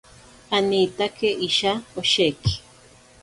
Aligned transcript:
Anitake 0.55 1.29
isha 1.47 1.73
osheki. 1.99 2.53